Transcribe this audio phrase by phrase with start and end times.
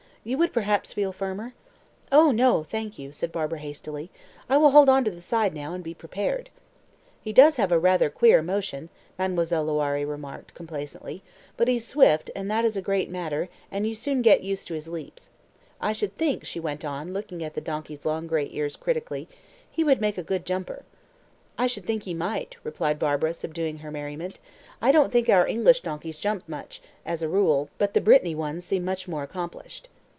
[0.23, 1.53] "You would perhaps feel firmer?"
[2.11, 4.11] "Oh, no, thank you," said Barbara hastily.
[4.47, 6.51] "I will hold on to the side now, and be prepared."
[7.23, 11.23] "He does have rather a queer motion," Mademoiselle Loiré; remarked complacently;
[11.57, 14.75] "but he's swift, and that is a great matter, and you soon get used to
[14.75, 15.31] his leaps.
[15.81, 19.27] I should think," she went on, looking at the donkey's long gray ears critically,
[19.71, 20.83] "he would make a good jumper."
[21.57, 24.39] "I should think he might," replied Barbara, subduing her merriment.
[24.83, 28.65] "I don't think our English donkeys jump much, as a rule; but the Brittany ones
[28.65, 29.89] seem much more accomplished."